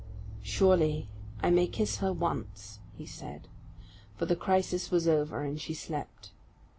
"Surely 0.41 1.07
I 1.43 1.51
may 1.51 1.67
kiss 1.67 1.97
her 1.97 2.11
once," 2.11 2.79
he 2.97 3.05
said. 3.05 3.47
For 4.15 4.25
the 4.25 4.35
crisis 4.35 4.89
was 4.89 5.07
over, 5.07 5.43
and 5.43 5.61
she 5.61 5.75
slept. 5.75 6.31